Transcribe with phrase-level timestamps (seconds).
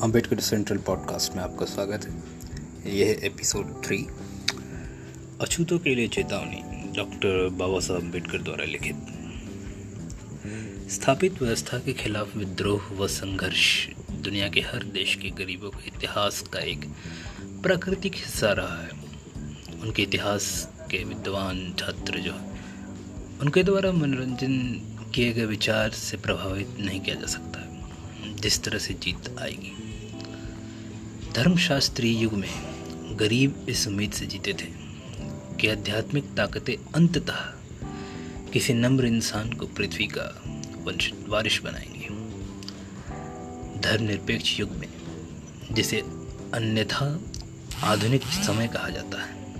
[0.00, 4.06] Ambedkar central podcast में आपका स्वागत है। यह है एपिसोड थ्री।
[5.40, 8.96] अछूतों के लिए चेतावनी, डॉक्टर बाबा साहब अंबेडकर द्वारा लिखित।
[10.90, 16.40] स्थापित व्यवस्था के खिलाफ विद्रोह व संघर्ष, दुनिया के हर देश के गरीबों के इतिहास
[16.40, 16.84] का एक
[17.62, 18.90] प्राकृतिक हिस्सा रहा है।
[19.80, 22.32] उनके इतिहास के विद्वान छात्र जो
[23.40, 24.58] उनके द्वारा मनोरंजन
[25.14, 27.66] किए गए विचार से प्रभावित नहीं किया जा सकता।
[28.30, 29.79] जिस तरह से जीत आएगी
[31.34, 32.48] धर्मशास्त्री युग में
[33.20, 34.66] गरीब इस उम्मीद से जीते थे
[35.60, 37.34] कि आध्यात्मिक ताकतें अंततः
[38.52, 40.42] किसी नम्र इंसान को पृथ्वी का
[41.28, 42.08] वारिश बनाएँगे।
[43.80, 44.88] धर्मनिरपेक्ष युग में,
[45.72, 45.96] जिसे
[46.54, 47.20] अन्यथा
[47.82, 49.54] आधुनिक समय कहा जाता है।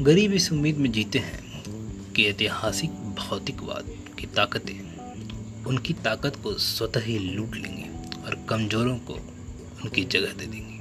[0.00, 1.62] गरीब इस उम्मीद में जीते हैं
[2.12, 4.92] कि ऐतिहासिक भौतिकवाद की ताकतें
[5.64, 7.88] उनकी ताकत को स्वतः ही लूट लेंगे
[8.24, 9.31] और कमजोरों को
[9.82, 10.80] उनकी जगह दे देंगे।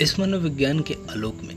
[0.00, 1.56] इस मनोविज्ञान के आलोक में,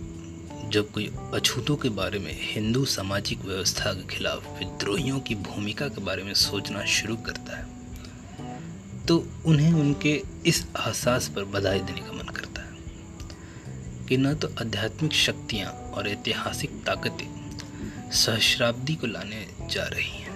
[0.70, 6.02] जब कोई अछूतों के बारे में हिंदू सामाजिक व्यवस्था के खिलाफ विद्रोहियों की भूमिका के
[6.02, 7.66] बारे में सोचना शुरू करता है
[9.06, 10.14] तो उन्हें उनके
[10.46, 16.08] इस एहसास पर बधाई देने का मन करता है कि न तो आध्यात्मिक शक्तियाँ और
[16.10, 17.28] ऐतिहासिक ताकतें
[18.14, 20.29] सहस्राब्दी को लाने जा रही हैं।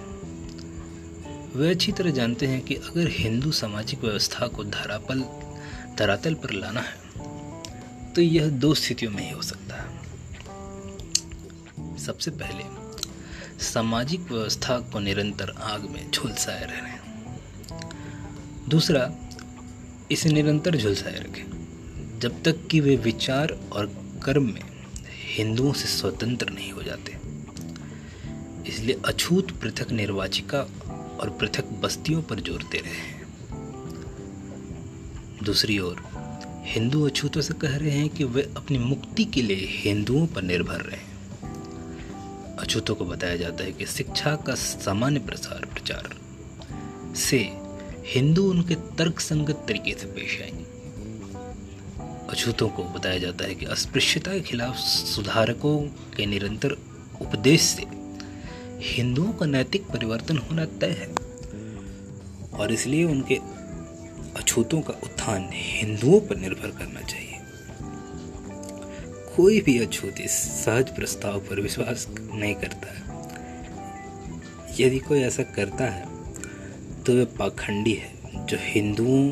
[1.56, 5.20] वे अच्छी तरह जानते हैं कि अगर हिंदू सामाजिक व्यवस्था को धरापल,
[5.98, 9.88] धरातल पर लाना है तो यह दो स्थितियों में ही हो सकता है।
[11.98, 12.64] सबसे पहले,
[13.64, 16.94] सामाजिक व्यवस्था को निरंतर आग में झुलसाए रहने।
[18.68, 19.10] दूसरा,
[20.10, 21.44] इसे निरंतर झुलसाए रखें,
[22.20, 23.86] जब तक कि वे विचार और
[24.24, 24.62] कर्म में
[25.28, 27.16] हिंदुओं से स्वतंत्र नहीं हो जाते।
[28.66, 30.60] इसलिए अछूत पृथक निर्वाचिका
[31.20, 33.24] और पृथक बस्तियों पर ज़ोर दे रहे
[35.44, 36.02] दूसरी ओर,
[36.64, 40.80] हिंदू अछूतों से कह रहे हैं कि वे अपनी मुक्ति के लिए हिंदुओं पर निर्भर
[40.80, 41.14] रहे
[42.58, 46.16] अछूतों को बताया जाता है कि शिक्षा का सामान्य प्रसार प्रचार
[47.16, 47.38] से
[48.04, 50.64] हिंदू उनके तर्क संगत तरीके से पेश आएँगे।
[52.32, 55.78] अछूतों को बताया जाता है कि अस्पृश्यता के खिलाफ सुधारकों
[56.16, 56.72] के निरंतर
[57.20, 58.03] उपदेश से
[58.84, 61.08] हिंदुओं का नैतिक परिवर्तन होना तय है।
[62.52, 63.34] और इसलिए उनके
[64.36, 67.38] अछूतों का उत्थान हिंदुओं पर निर्भर करना चाहिए।
[69.36, 70.32] कोई भी अछूत इस
[70.64, 72.92] सहज प्रस्ताव पर विश्वास नहीं करता।
[74.80, 76.04] यदि कोई ऐसा करता है
[77.04, 78.12] तो वह पाखंडी है,
[78.46, 79.28] जो हिंदुओं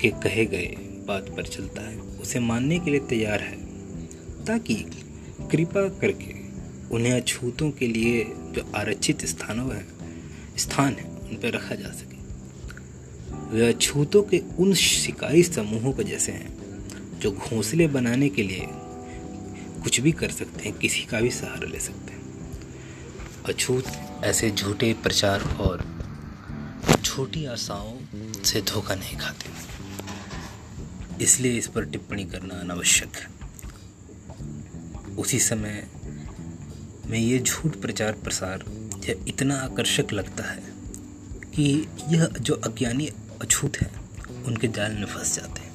[0.00, 0.74] के कहे गए
[1.08, 3.56] बात पर चलता है। उसे मानने के लिए तैयार है,
[4.44, 4.74] ताकि
[5.50, 6.35] कृपा करके
[6.92, 9.86] उन्हें अछूतों के लिए जो आरक्षित स्थानों है,
[10.58, 12.16] स्थान है, उन पर रखा जा सके।
[13.56, 16.56] वे अछूतों के उन शिकारी समूहों के जैसे हैं,
[17.18, 18.66] जो घोंसले बनाने के लिए
[19.82, 22.22] कुछ भी कर सकते हैं, किसी का भी सहारा ले सकते हैं।
[23.44, 23.84] अछूत
[24.24, 25.96] ऐसे झूठे प्रचार और
[27.04, 27.98] छोटी आशाओं
[28.44, 29.50] से धोखा नहीं खाते।
[31.24, 33.28] इसलिए इस पर टिप्पणी करना अनावश्यक है।
[35.16, 35.88] उसी समय
[37.06, 38.64] में ये झूठ प्रचार प्रसार
[39.08, 40.62] यह इतना आकर्षक लगता है
[41.54, 43.06] कि यह जो अज्ञानी
[43.42, 43.90] अछूत है,
[44.46, 45.66] उनके जाल में फंस जाते हैं।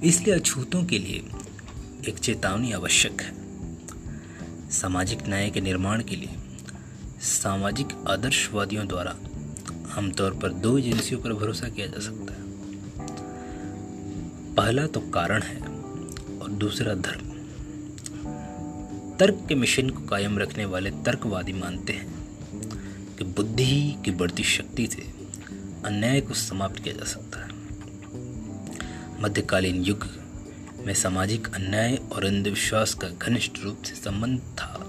[0.00, 1.24] इसलिए अछूतों के लिए
[2.08, 3.32] एक चेतावनी आवश्यक है।
[4.70, 6.34] सामाजिक न्याय के निर्माण के लिए
[7.20, 9.16] सामाजिक आदर्शवादियों द्वारा
[9.98, 12.46] आमतौर पर दो एजेंसियों पर भरोसा किया जा सकता है।
[14.54, 15.58] पहला तो कारण है
[16.38, 17.25] और दूसरा धर्म।
[19.20, 22.06] तर्क के मिशन को कायम रखने वाले तर्कवादी मानते हैं
[23.16, 25.02] कि बुद्धि की बढ़ती शक्ति से
[25.84, 27.50] अन्याय को समाप्त किया जा सकता है।
[29.22, 30.06] मध्यकालीन युग
[30.86, 34.82] में सामाजिक अन्याय और अंधविश्वास का घनिष्ठ रूप से संबंध था।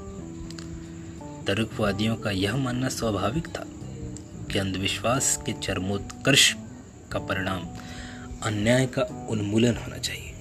[1.48, 3.66] तर्कवादियों का यह मानना स्वाभाविक था
[4.52, 6.56] कि अंधविश्वास के चरमोत्कर्ष
[7.12, 7.68] का परिणाम
[8.44, 10.34] अन्याय का उन्मूलन होना चाहिए।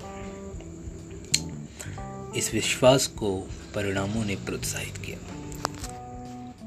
[2.37, 5.19] इस विश्वास को परिणामों ने प्रोत्साहित किया।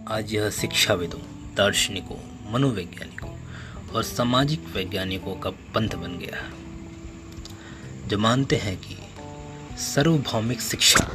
[0.08, 1.20] आज यह शिक्षाविदों,
[1.56, 2.18] दार्शनिकों,
[2.52, 3.30] मनोवैज्ञानिकों
[3.90, 8.98] और सामाजिक वैज्ञानिकों का पंथ बन गया है। जो मानते हैं कि
[9.78, 11.06] सार्वभौमिक शिक्षा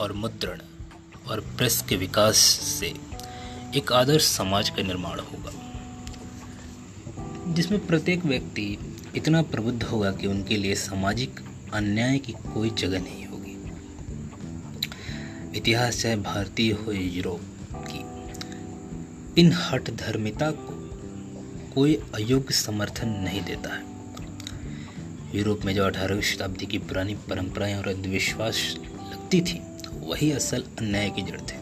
[0.00, 0.60] और मुद्रण
[1.28, 2.36] और प्रेस के विकास
[2.70, 2.92] से
[3.74, 5.52] एक आदर्श समाज का निर्माण होगा,
[7.52, 8.66] जिसमें प्रत्येक व्यक्ति
[9.16, 11.40] इतना प्रबुद्ध होगा कि उनके लिए सामाजिक
[11.72, 13.56] अन्याय की कोई जगह नहीं होगी।
[15.58, 17.40] इतिहास चाहे भारतीय हो यूरोप
[17.74, 18.16] की।
[19.40, 20.76] इन हट धर्मिता को
[21.74, 23.82] कोई अयोग्य समर्थन नहीं देता है।
[25.34, 28.76] यूरोप में जो अठारहवीं शताब्दी की पुरानी परंपराएँ और अंधविश्वास
[29.12, 29.62] लगती थी,
[29.92, 31.56] वही असल अन्याय की जड़ थे,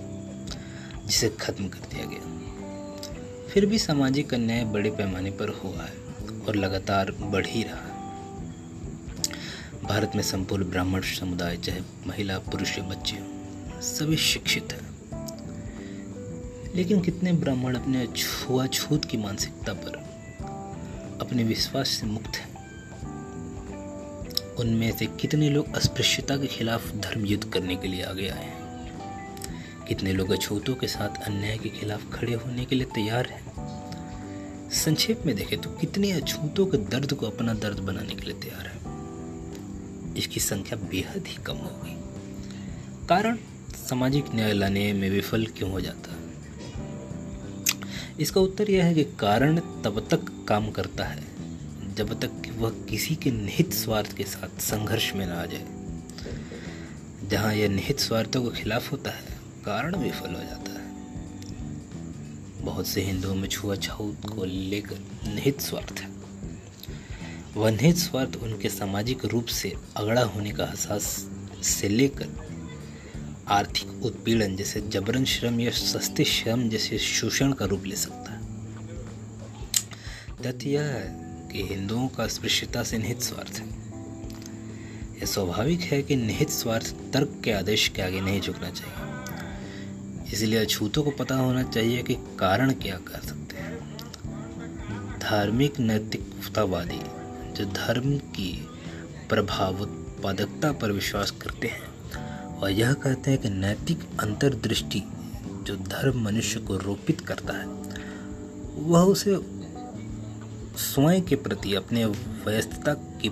[1.06, 2.34] जिसे खत्म कर दिया गया।
[3.48, 6.03] फिर भी सामाजिक अन्याय बड़े पैमाने पर हुआ है।
[6.48, 7.94] और लगातार बढ़ ही रहा है।
[9.82, 13.18] भारत में संपूर्ण ब्राह्मण समुदाय, चाहे महिला, पुरुष या बच्चे,
[13.82, 14.94] सभी शिक्षित हैं।
[16.74, 20.04] लेकिन कितने ब्राह्मण अपने छुआछूत की मानसिकता पर
[21.20, 22.54] अपने विश्वास से मुक्त हैं?
[24.54, 28.64] उनमें से कितने लोग अस्पृश्यता के खिलाफ धर्म युद्ध करने के लिए आगे आए हैं?
[29.88, 33.43] कितने लोग अछूतों के साथ अन्याय के खिलाफ खड़े होने के लिए तैयार हैं?
[34.74, 38.66] संक्षेप में देखें तो कितने अछूतों के दर्द को अपना दर्द बनाने के लिए तैयार
[38.66, 38.84] है।
[40.16, 41.96] इसकी संख्या बेहद ही कम हो गई।
[43.06, 43.38] कारण,
[43.88, 46.10] सामाजिक न्याय लाने में विफल क्यों हो जाता?
[48.20, 51.22] इसका उत्तर यह है कि कारण तब तक काम करता है,
[51.94, 55.66] जब तक कि वह किसी के निहित स्वार्थ के साथ संघर्ष में ना आ जाए।
[57.28, 59.24] जहाँ यह निहित स्वार्थों के खिलाफ होता है,
[59.64, 60.63] कारण विफल हो जाता है।
[62.64, 66.10] बहुत से हिंदुओं में छुआछूत को लेकर निहित स्वार्थ है।
[67.56, 71.30] वह निहित स्वार्थ उनके सामाजिक रूप से अगड़ा होने का एहसास
[71.62, 72.28] से लेकर
[73.48, 78.44] आर्थिक उत्पीड़न जैसे जबरन श्रम या सस्ते श्रम जैसे शोषण का रूप ले सकता है।
[80.42, 83.68] तथ्य यह है कि हिंदुओं का स्पृश्यता से निहित स्वार्थ है।
[85.16, 89.03] यह स्वाभाविक है कि निहित स्वार्थ तर्क के आदेश के आगे नहीं झुकना चाहिए।
[90.34, 97.00] इसलिए अछूतों को पता होना चाहिए कि कारण क्या कर सकते हैं। धार्मिक नैतिकतावादी
[97.54, 98.50] जो धर्म की
[99.28, 101.82] प्रभाव उत्पादकता पर विश्वास करते हैं,
[102.54, 105.02] और यह कहते हैं कि नैतिक अंतर्दृष्टि
[105.62, 107.66] जो धर्म मनुष्य को रोपित करता है,
[108.84, 109.38] वह उसे
[110.84, 113.28] स्वयं के प्रति अपने व्यस्तता की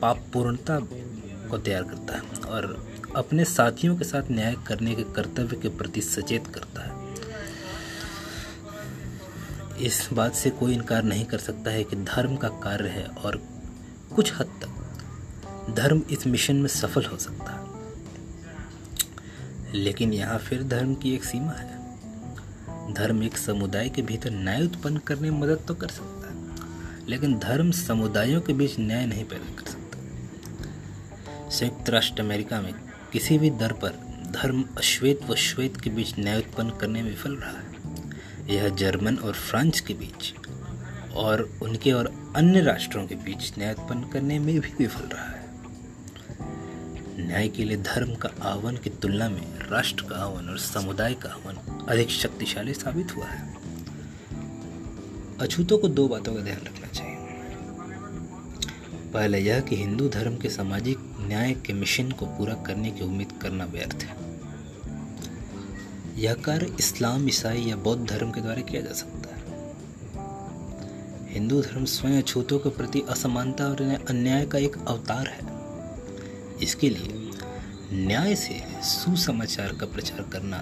[0.00, 0.78] पापपूर्णता
[1.50, 2.64] को तैयार करता है, और
[3.16, 6.94] अपने साथियों के साथ न्याय करने के कर्तव्य के प्रति सचेत करता है।
[9.80, 13.36] इस बात से कोई इनकार नहीं कर सकता है कि धर्म का कार्य है और
[14.16, 17.64] कुछ हद तक धर्म इस मिशन में सफल हो सकता है।
[19.74, 24.96] लेकिन यहाँ फिर धर्म की एक सीमा है। धर्म एक समुदाय के भीतर न्याय उत्पन्न
[24.98, 26.34] करने में मदद तो कर सकता है,
[27.08, 32.72] लेकिन धर्म समुदायों के बीच न्याय नहीं पैदा कर सकता। संयुक्त राष्ट्र अमेरिका में
[33.16, 33.90] किसी भी दर पर
[34.30, 39.16] धर्म अश्वेत व श्वेत के बीच न्याय उत्पन्न करने में विफल रहा। है यह जर्मन
[39.16, 40.34] और फ्रांस के बीच
[41.12, 45.48] और उनके और अन्य राष्ट्रों के बीच न्याय उत्पन्न करने में भी विफल रहा है।
[47.26, 51.28] न्याय के लिए धर्म का आह्वान की तुलना में राष्ट्र का आह्वान और समुदाय का
[51.28, 53.54] आह्वान अधिक शक्तिशाली साबित हुआ है।
[55.40, 57.15] अछूतों को दो बातों का ध्यान रखना चाहिए।
[59.16, 63.32] पहले यह कि हिंदू धर्म के सामाजिक न्याय के मिशन को पूरा करने की उम्मीद
[63.42, 64.16] करना व्यर्थ है।
[66.22, 69.44] यह कार्य इस्लाम, ईसाई या बौद्ध धर्म के द्वारा किया जा सकता है।
[71.34, 75.40] हिंदू धर्म स्वयं अछूतों के प्रति असमानता और अन्याय का एक अवतार है।
[76.62, 77.30] इसके लिए
[77.92, 80.58] न्याय से सुसमाचार का प्रचार करना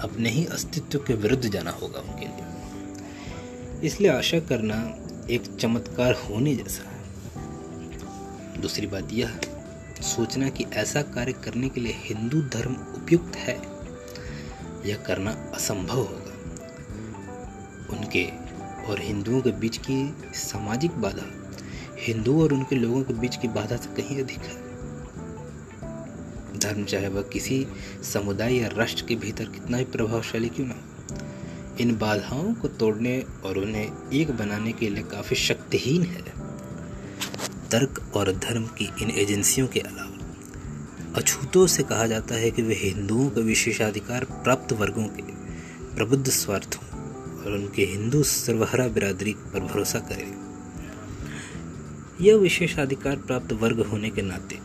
[0.00, 4.94] अपने ही अस्तित्व के विरुद्ध जाना होगा उनके लिए। इसलिए आशा करना
[5.30, 6.91] एक चमत्कार होने जैसा
[8.62, 9.40] दूसरी बात यह,
[10.02, 13.54] सोचना कि ऐसा कार्य करने के लिए हिंदू धर्म उपयुक्त है
[14.86, 16.32] यह करना असंभव होगा।
[17.96, 18.24] उनके
[18.86, 21.26] और हिंदुओं के बीच की सामाजिक बाधा
[21.98, 24.60] हिंदू और उनके लोगों के बीच की बाधा से कहीं अधिक है।
[26.58, 27.66] धर्म चाहे वह किसी
[28.02, 30.76] समुदाय या राष्ट्र के भीतर कितना ही प्रभावशाली क्यों ना
[31.80, 36.31] इन बाधाओं को तोड़ने और उन्हें एक बनाने के लिए काफ़ी शक्तिहीन है।
[37.72, 40.18] तर्क और धर्म की इन एजेंसियों के अलावा,
[41.14, 45.22] अछूतों से कहा जाता है कि वे हिंदुओं के विशेषाधिकार प्राप्त वर्गों के
[45.94, 47.00] प्रबुद्ध स्वार्थों
[47.42, 50.42] और उनके हिंदू सर्वहरा बिरादरी पर भरोसा करें।
[52.20, 54.58] यह विशेषाधिकार प्राप्त वर्ग होने के नाते,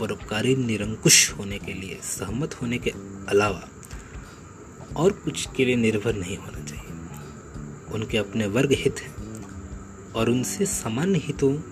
[0.00, 2.90] परोपकारी निरंकुश होने के लिए सहमत होने के
[3.28, 3.68] अलावा
[4.96, 6.90] और कुछ के लिए निर्भर नहीं होना चाहिए।
[7.94, 9.14] उनके अपने वर्ग हित हैं
[10.12, 11.71] और उनसे सामान्य हितों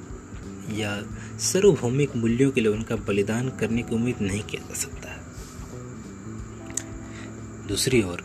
[0.73, 1.03] या
[1.39, 5.17] सार्वभौमिक मूल्यों के लिए उनका बलिदान करने की उम्मीद नहीं किया जा सकता।
[7.69, 8.25] दूसरी ओर,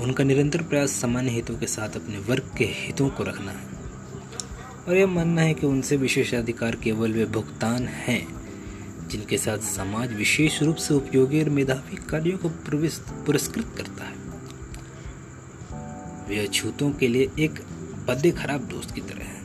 [0.00, 3.66] उनका निरंतर प्रयास सामान्य हितों के साथ अपने वर्ग के हितों को रखना है।
[4.88, 8.38] और यह मानना है कि उनसे विशेषाधिकार केवल वे भुगतान हैं,
[9.08, 12.48] जिनके साथ समाज विशेष रूप से उपयोगी और मेधावी कार्यों को
[13.26, 14.28] पुरस्कृत करता है।
[16.28, 17.60] वे अछूतों के लिए एक
[18.08, 19.37] पदे खराब दोस्त की तरह है।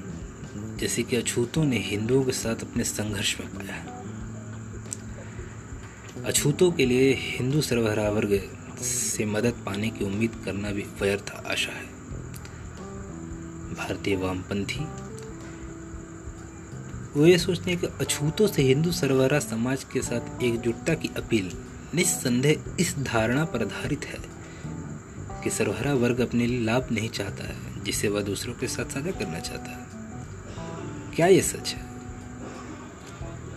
[0.83, 3.75] जैसे कि अछूतों ने हिंदुओं के साथ अपने संघर्ष में पाया
[6.25, 8.31] अछूतों के लिए हिंदू सरबराह वर्ग
[8.81, 11.85] से मदद पाने की उम्मीद करना भी व्यर्थ आशा है।
[13.73, 14.79] भारतीय वामपंथी,
[17.15, 21.51] वो ये सोचते हैं कि अछूतों से हिंदू सरबराह समाज के साथ एकजुटता की अपील
[21.95, 24.19] निस्संदेह इस धारणा पर आधारित है
[25.43, 29.11] कि सरबराह वर्ग अपने लिए लाभ नहीं चाहता है, जिसे वह दूसरों के साथ साझा
[29.11, 29.92] करना चाहता है।
[31.15, 31.85] क्या ये सच है?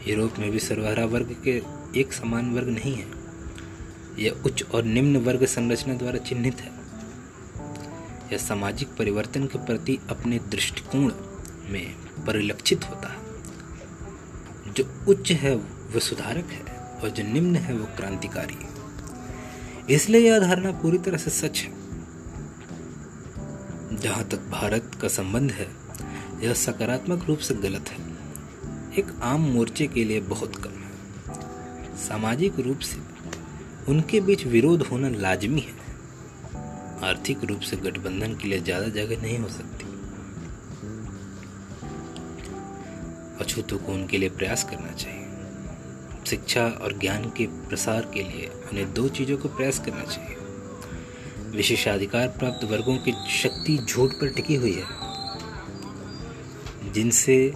[0.08, 1.62] यूरोप में भी सरबराह वर्ग के
[2.00, 3.06] एक समान वर्ग नहीं है।
[4.18, 6.70] यह उच्च और निम्न वर्ग संरचना द्वारा चिन्हित है।
[8.32, 11.12] यह सामाजिक परिवर्तन के प्रति अपने दृष्टिकोण
[11.70, 11.94] में
[12.26, 13.18] परिलक्षित होता है।
[14.72, 16.62] जो उच्च है वह सुधारक है
[17.02, 18.58] और जो निम्न है वह क्रांतिकारी
[19.94, 21.72] इसलिए यह धारणा पूरी तरह से सच है।
[23.96, 25.85] जहाँ तक भारत का संबंध है
[26.42, 27.98] यह सकारात्मक रूप से गलत है।
[28.98, 32.98] एक आम मोर्चे के लिए बहुत कम है। सामाजिक रूप से
[33.88, 35.74] उनके बीच विरोध होना लाजमी है।
[37.02, 39.84] आर्थिक रूप से गठबंधन के लिए ज़्यादा जगह नहीं हो सकती।
[43.40, 45.24] अछूतों को उनके लिए प्रयास करना चाहिए।
[46.26, 50.36] शिक्षा और ज्ञान के प्रसार के लिए उन्हें दो चीज़ों को प्रयास करना चाहिए।
[51.56, 55.05] विशेषाधिकार प्राप्त वर्गों की शक्ति झूठ पर टिकी हुई है।
[56.96, 57.54] जिनसे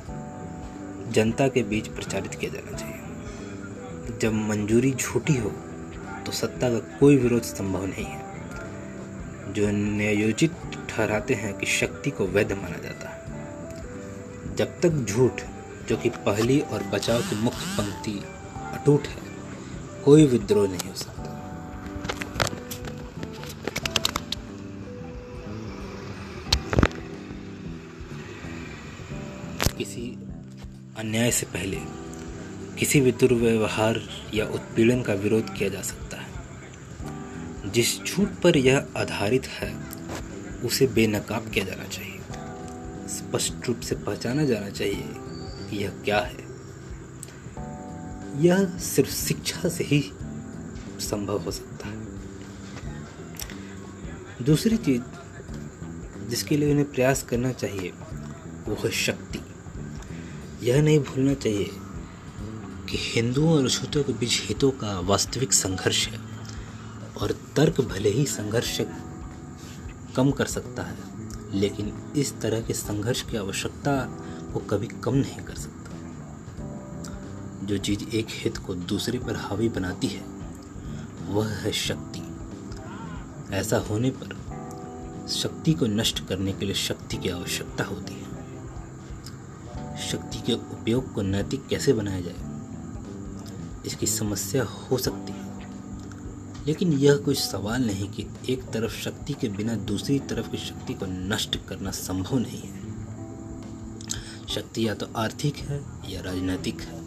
[1.09, 5.51] जनता के बीच प्रचारित किया जाना चाहिए। जब मंजूरी झूठी हो
[6.27, 8.25] तो सत्ता का कोई विरोध संभव नहीं है।
[9.53, 10.53] जो नियोजित
[10.89, 15.43] ठहराते हैं कि शक्ति को वैध माना जाता है। जब तक झूठ,
[15.89, 18.23] जो कि पहली और बचाव की मुख्य पंक्ति,
[18.73, 19.17] अटूट है,
[20.05, 21.20] कोई विद्रोह नहीं हो सकता।
[31.00, 31.78] अन्याय से पहले
[32.78, 34.00] किसी भी दुर्व्यवहार
[34.35, 36.30] या उत्पीड़न का विरोध किया जा सकता है।
[37.73, 39.76] जिस झूठ पर यह आधारित है,
[40.64, 42.19] उसे बेनकाब किया जाना चाहिए।
[43.09, 45.04] स्पष्ट रूप से पहचाना जाना चाहिए
[45.71, 46.38] कि यह क्या है।
[48.42, 50.12] यह सिर्फ़ शिक्षा से ही
[51.00, 52.07] संभव हो सकता है।
[54.45, 55.02] दूसरी चीज़
[56.28, 57.92] जिसके लिए उन्हें प्रयास करना चाहिए,
[58.69, 59.40] वो है शक्ति।
[60.62, 61.71] यह नहीं भूलना चाहिए
[62.90, 66.21] कि हिंदुओं और अछूतों के बीच हितों का वास्तविक संघर्ष है
[67.21, 68.81] और तर्क भले ही संघर्ष
[70.17, 70.97] कम कर सकता है,
[71.55, 73.97] लेकिन इस तरह के संघर्ष की आवश्यकता
[74.52, 75.90] को कभी कम नहीं कर सकता।
[77.67, 80.25] जो चीज़ एक हित को दूसरे पर हावी बनाती है,
[81.29, 82.23] वह है शक्ति।
[83.55, 84.29] ऐसा होने पर
[85.29, 88.20] शक्ति को नष्ट करने के लिए शक्ति की आवश्यकता होती है।
[90.12, 92.50] शक्ति के उपयोग को नैतिक कैसे बनाया जाए?
[93.87, 95.40] इसकी समस्या हो सकती है।
[96.67, 100.95] लेकिन यह कोई सवाल नहीं कि एक तरफ़ शक्ति के बिना दूसरी तरफ़ की शक्ति
[100.95, 102.81] को नष्ट करना संभव नहीं है।
[104.49, 107.00] शक्ति या तो आर्थिक है या राजनीतिक है।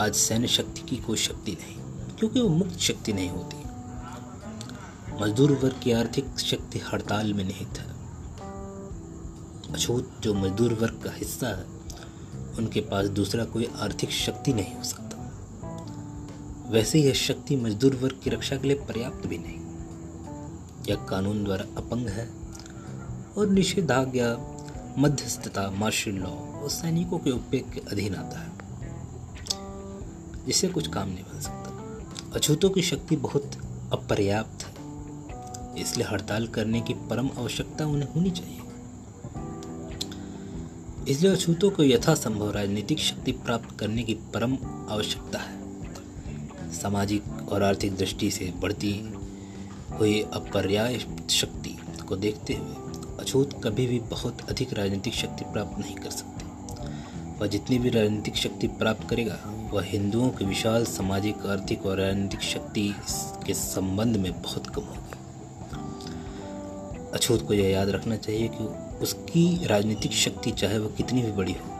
[0.00, 1.76] आज सैन्य शक्ति की कोई शक्ति नहीं,
[2.16, 3.56] क्योंकि वो मुक्त शक्ति नहीं होती।
[5.22, 7.95] मजदूर वर्ग की आर्थिक शक्ति हड़ताल में निहित है।
[9.76, 11.64] अछूत जो मजदूर वर्ग का हिस्सा है,
[12.58, 15.06] उनके पास दूसरा कोई आर्थिक शक्ति नहीं हो सकता।
[16.70, 19.60] वैसे यह शक्ति मजदूर वर्ग की रक्षा के लिए पर्याप्त भी नहीं।
[20.88, 22.30] यह कानून द्वारा अपंग है
[23.38, 24.38] और निषेधाज्ञा,
[24.98, 28.52] मध्यस्थता, मार्शल लॉ और सैनिकों के उपयोग के अधीन आता है।
[30.46, 31.96] जिससे कुछ काम नहीं बन सकता।
[32.34, 33.50] अछूतों की शक्ति बहुत
[33.92, 34.76] अपर्याप्त है,
[35.82, 38.60] इसलिए हड़ताल करने की परम आवश्यकता उन्हें होनी चाहिए।
[41.08, 44.56] इसलिए अछूतों को यथासंभव राजनीतिक शक्ति प्राप्त करने की परम
[44.90, 48.92] आवश्यकता है। सामाजिक और आर्थिक दृष्टि से बढ़ती
[49.92, 50.98] हुई अपर्याय
[51.30, 51.76] शक्ति
[52.08, 52.74] को देखते हुए
[53.20, 56.44] अछूत कभी भी बहुत अधिक राजनीतिक शक्ति प्राप्त नहीं कर सकते।
[57.40, 59.38] वह जितनी भी राजनीतिक शक्ति प्राप्त करेगा,
[59.72, 62.94] वह हिंदुओं की विशाल सामाजिक, आर्थिक और राजनीतिक शक्ति
[63.46, 65.15] के संबंध में बहुत कम होगी।
[67.16, 68.64] अछूत को यह याद रखना चाहिए कि
[69.02, 71.74] उसकी राजनीतिक शक्ति चाहे वह कितनी भी बड़ी हो,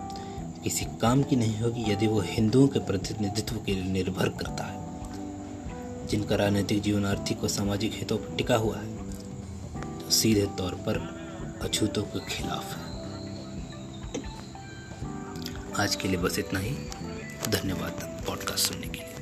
[0.64, 6.07] किसी काम की नहीं होगी यदि वो हिंदुओं के प्रतिनिधित्व के लिए निर्भर करता है,
[6.07, 8.95] जिनका राजनीतिक जीवन आर्थिक और सामाजिक हितों पर टिका हुआ है
[9.99, 10.99] तो सीधे तौर पर
[11.62, 12.85] अछूतों के खिलाफ है।
[15.81, 16.71] आज के लिए बस इतना ही।
[17.50, 19.16] धन्यवाद पॉडकास्ट सुनने के लिए।